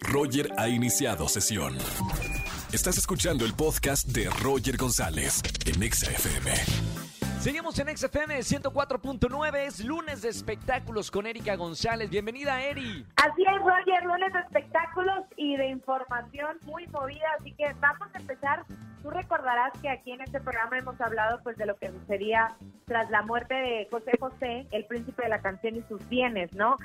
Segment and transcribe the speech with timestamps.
[0.00, 1.76] Roger ha iniciado sesión.
[2.72, 6.50] Estás escuchando el podcast de Roger González en Exa FM.
[7.42, 12.08] Seguimos en XFM 104.9, es lunes de espectáculos con Erika González.
[12.08, 13.04] Bienvenida, Eri.
[13.16, 18.18] Así es, Roger, lunes de espectáculos y de información muy movida, así que vamos a
[18.18, 18.64] empezar.
[19.02, 22.54] Tú recordarás que aquí en este programa hemos hablado pues de lo que sucedía
[22.86, 26.78] tras la muerte de José José, el príncipe de la canción y sus bienes, ¿no?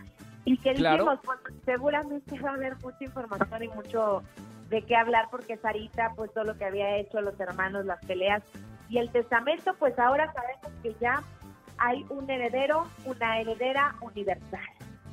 [0.47, 1.03] Y que Claro.
[1.03, 4.23] dijimos, pues seguramente va a haber mucha información y mucho
[4.69, 8.41] de qué hablar porque Sarita, pues todo lo que había hecho, los hermanos, las peleas
[8.87, 11.21] y el testamento, pues ahora sabemos que ya
[11.77, 14.61] hay un heredero, una heredera universal.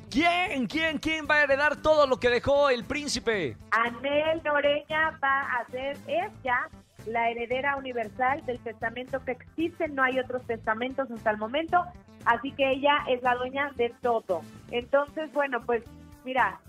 [0.09, 0.67] ¿Quién?
[0.67, 0.99] ¿Quién?
[0.99, 3.57] ¿Quién va a heredar todo lo que dejó el príncipe?
[3.71, 6.69] Anel Noreña va a ser, es ya
[7.07, 11.83] la heredera universal del testamento que existe, no hay otros testamentos hasta el momento,
[12.25, 14.41] así que ella es la dueña de todo.
[14.71, 15.83] Entonces, bueno, pues
[16.23, 16.59] mira,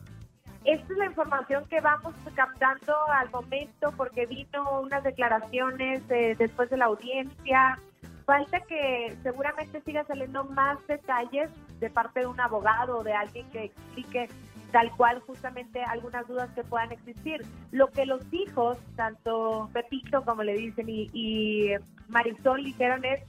[0.65, 6.68] esta es la información que vamos captando al momento porque vino unas declaraciones eh, después
[6.71, 7.79] de la audiencia.
[8.24, 13.49] Falta que seguramente siga saliendo más detalles de parte de un abogado o de alguien
[13.51, 14.29] que explique
[14.73, 17.46] tal cual justamente algunas dudas que puedan existir.
[17.71, 21.74] Lo que los hijos, tanto Pepito como le dicen y, y
[22.09, 23.23] Marisol dijeron es,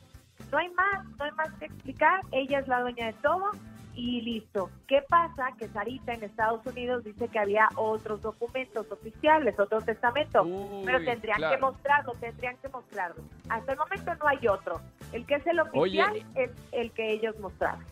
[0.52, 3.52] no hay más, no hay más que explicar, ella es la dueña de todo
[3.98, 4.70] y listo.
[4.88, 5.50] ¿Qué pasa?
[5.58, 11.04] Que Sarita en Estados Unidos dice que había otros documentos oficiales, otro testamento, Uy, pero
[11.04, 11.56] tendrían claro.
[11.56, 13.24] que mostrarlo, tendrían que mostrarlo.
[13.50, 14.80] Hasta el momento no hay otro.
[15.12, 16.26] El que es el oficial Oye.
[16.36, 17.84] es el que ellos mostraron.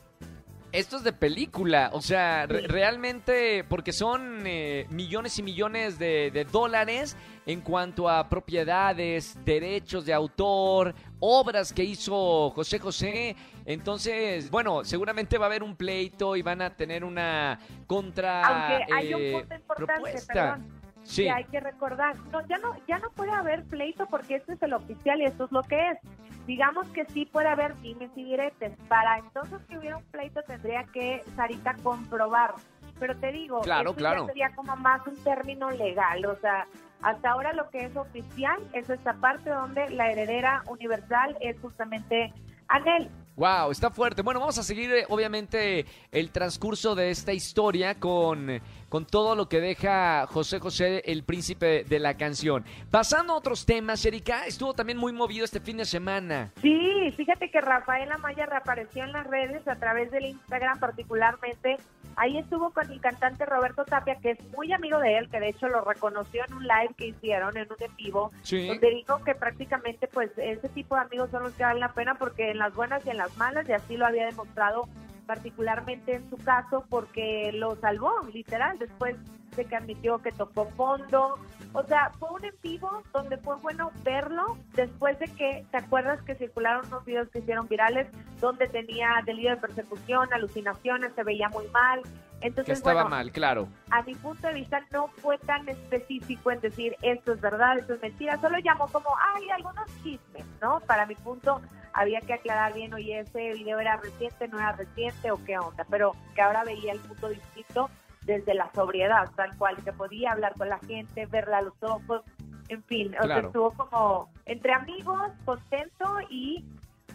[0.76, 6.31] Esto es de película, o sea, re- realmente, porque son eh, millones y millones de,
[6.31, 13.36] de dólares en cuanto a propiedades, derechos de autor, obras que hizo José José.
[13.66, 18.94] Entonces, bueno, seguramente va a haber un pleito y van a tener una contra Aunque
[18.94, 20.34] hay eh, un punto importante, propuesta.
[20.34, 22.16] perdón, Sí, que hay que recordar.
[22.31, 25.46] No, ya no, ya no puede haber pleito porque este es el oficial y esto
[25.46, 26.00] es lo que es.
[26.45, 28.73] Digamos que sí puede haber dimes y diretes.
[28.88, 32.53] Para entonces que hubiera un pleito tendría que Sarita comprobar.
[33.00, 34.22] Pero te digo, Claro, esto claro.
[34.22, 36.25] ya sería como más un término legal.
[36.25, 36.66] O sea,
[37.01, 42.34] hasta ahora lo que es oficial es esta parte donde la heredera universal es justamente
[42.67, 43.09] Anel.
[43.35, 44.22] Wow, está fuerte.
[44.22, 49.50] Bueno, vamos a seguir eh, obviamente el transcurso de esta historia con, con todo lo
[49.50, 52.63] que deja José José, el príncipe de la canción.
[52.90, 56.53] Pasando a otros temas, Erika, estuvo también muy movido este fin de semana.
[56.62, 61.75] Sí, fíjate que Rafael Amaya reapareció en las redes a través del Instagram particularmente.
[62.18, 65.50] Ahí estuvo con el cantante Roberto Tapia, que es muy amigo de él, que de
[65.50, 68.68] hecho lo reconoció en un live que hicieron, en un en vivo, Sí.
[68.68, 72.16] donde dijo que prácticamente pues ese tipo de amigos son los que valen la pena
[72.16, 74.88] porque en las buenas y en las malas, y así lo había demostrado
[75.26, 79.16] particularmente en su caso, porque lo salvó, literal, después
[79.55, 81.35] de que admitió que tocó fondo.
[81.73, 86.21] O sea, fue un en vivo donde fue bueno verlo después de que, ¿te acuerdas
[86.21, 88.07] que circularon unos videos que hicieron virales
[88.39, 92.01] donde tenía delirio de persecución, alucinaciones, se veía muy mal?
[92.39, 93.67] Que Entonces, estaba bueno, mal, claro.
[93.89, 97.93] a mi punto de vista no fue tan específico en decir esto es verdad, esto
[97.93, 100.79] es mentira, solo llamó como, hay algunos chismes, ¿no?
[100.81, 101.61] Para mi punto
[101.93, 105.85] había que aclarar bien, oye, ese video era reciente, no era reciente o qué onda,
[105.89, 107.89] pero que ahora veía el punto distinto
[108.25, 112.22] desde la sobriedad, tal cual, que podía hablar con la gente, verla a los ojos,
[112.69, 113.47] en fin, o sea, Claro.
[113.47, 116.64] estuvo como entre amigos, contento y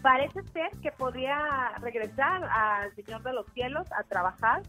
[0.01, 4.61] parece ser que podría regresar al Señor de los Cielos a trabajar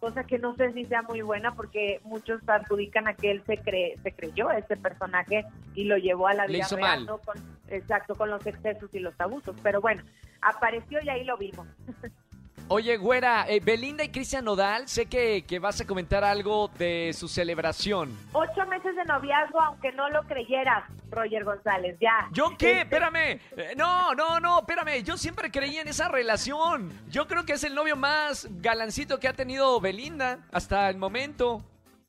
[0.00, 3.58] cosa que no sé si sea muy buena porque muchos adjudican a que él se
[3.58, 5.44] cree, se creyó ese personaje
[5.74, 7.04] y lo llevó a la vida real.
[7.04, 7.18] ¿no?
[7.18, 7.36] Con-
[7.68, 9.54] exacto, con los excesos y los abusos.
[9.62, 10.02] Pero bueno,
[10.40, 11.66] apareció y ahí lo vimos.
[12.72, 17.10] Oye, güera, eh, Belinda y Cristian Nodal, sé que, que vas a comentar algo de
[17.14, 18.16] su celebración.
[18.32, 22.28] Ocho meses de noviazgo, aunque no lo creyeras, Roger González, ya.
[22.30, 22.70] ¿Yo qué?
[22.70, 23.40] Este, Espérame.
[23.56, 25.02] Eh, No, no, no, espérame.
[25.02, 26.92] Yo siempre creía en esa relación.
[27.08, 31.64] Yo creo que es el novio más galancito que ha tenido Belinda hasta el momento.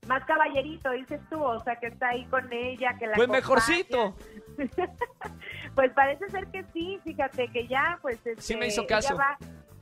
[0.08, 3.40] Más caballerito, dices tú, o sea, que está ahí con ella, que la Pues acompaña.
[3.42, 4.16] mejorcito.
[5.76, 9.16] pues parece ser que sí, fíjate que ya, pues este, Sí me hizo ella caso.
[9.18, 9.38] va-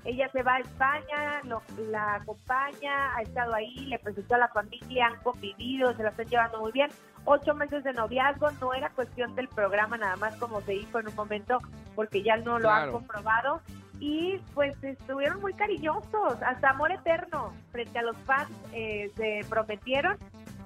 [0.05, 4.47] Ella, se va a España, lo- la acompaña, ha estado ahí, le presentó a la
[4.47, 6.89] familia, han convivido, se la están llevando muy bien.
[7.25, 11.09] Ocho meses de noviazgo, no era cuestión del programa, nada más como se dijo en
[11.09, 11.59] un momento,
[11.95, 13.61] porque ya no lo han comprobado.
[14.01, 20.15] Y pues estuvieron muy cariñosos, hasta amor eterno frente a los fans eh, se prometieron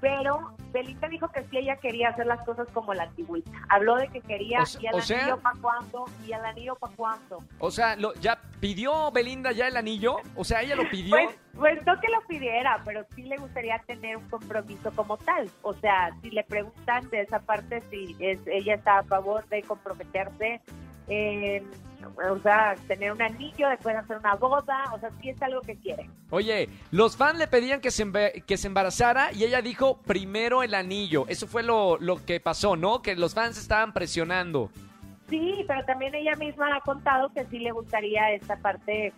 [0.03, 3.49] pero Belinda dijo que sí ella quería hacer las cosas como la antigüita.
[3.69, 6.93] Habló de que quería O y el o anillo para cuándo y el anillo para
[6.97, 7.41] cuándo.
[7.59, 10.17] O sea, lo- ¿ya pidió Belinda ya el anillo?
[10.35, 11.11] O sea, ella lo pidió.
[11.15, 15.49] Pues, pues no que lo pidiera, pero sí le gustaría tener un compromiso como tal.
[15.61, 19.61] O sea, si le preguntan de esa parte si es, ella está a favor de
[19.63, 20.59] comprometerse,
[21.07, 21.63] en,
[22.29, 25.75] o sea, tener un anillo, después hacer una boda, o sea, sí es algo que
[25.77, 26.09] quiere.
[26.29, 30.73] Oye, los fans le pedían que se, que se embarazara y ella dijo primero el
[30.73, 31.25] anillo.
[31.27, 33.01] Eso fue lo, lo que pasó, ¿no?
[33.01, 34.69] Que los fans estaban presionando.
[35.29, 39.13] Sí, pero también ella misma ha contado que sí le gustaría esta parte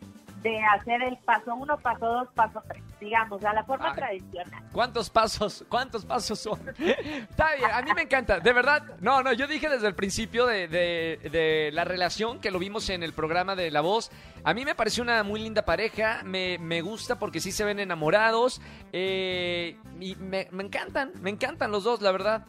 [0.45, 3.95] de hacer el paso uno, paso dos, paso tres, digamos, a la forma Ay.
[3.95, 4.63] tradicional.
[4.71, 5.65] ¿Cuántos pasos?
[5.69, 6.59] ¿Cuántos pasos son?
[6.79, 8.83] Está bien, a mí me encanta, de verdad.
[9.01, 12.89] No, no, yo dije desde el principio de, de- de la relación que lo vimos
[12.91, 14.11] en el programa de La Voz.
[14.43, 17.79] A mí me pareció una muy linda pareja, me, me gusta porque sí se ven
[17.79, 18.61] enamorados.
[18.93, 22.45] eh, y me, me encantan, me encantan los dos, la verdad.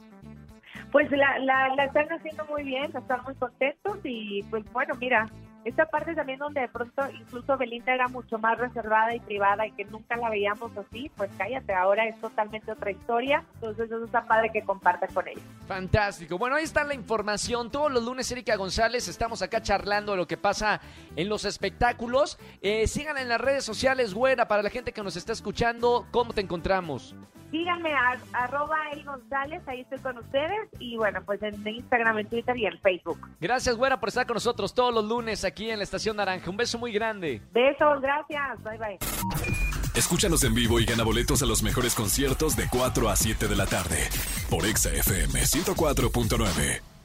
[0.92, 5.26] Pues la, la, la están haciendo muy bien, están muy contentos y pues bueno, mira,
[5.66, 9.72] esta parte también donde de pronto incluso Belinda era mucho más reservada y privada y
[9.72, 14.24] que nunca la veíamos así, pues cállate, ahora es totalmente otra historia, entonces eso está
[14.24, 15.40] padre que compartas con ella.
[15.66, 16.38] Fantástico.
[16.38, 17.70] Bueno, ahí está la información.
[17.72, 20.80] Todos los lunes, Erika González, estamos acá charlando de lo que pasa
[21.16, 22.38] en los espectáculos.
[22.62, 26.06] Eh, en las redes sociales, güera, para la gente que nos está escuchando.
[26.12, 27.14] ¿Cómo te encontramos?
[27.50, 32.28] Síganme a arroba Eri González, ahí estoy con ustedes y bueno, pues en Instagram, en
[32.28, 33.18] Twitter y en Facebook.
[33.40, 36.50] Gracias, güera, por estar con nosotros todos los lunes aquí en la Estación Naranja.
[36.50, 37.40] Un beso muy grande.
[37.52, 38.98] Besos, gracias, bye bye.
[39.94, 43.56] Escúchanos en vivo y gana boletos a los mejores conciertos de 4 a 7 de
[43.56, 43.96] la tarde
[44.50, 46.95] por Exa FM 104.9.